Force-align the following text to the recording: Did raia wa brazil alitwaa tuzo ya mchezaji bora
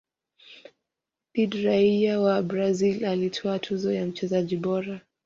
Did 1.35 1.53
raia 1.53 2.19
wa 2.19 2.41
brazil 2.41 3.05
alitwaa 3.05 3.59
tuzo 3.59 3.91
ya 3.91 4.05
mchezaji 4.05 4.57
bora 4.57 5.01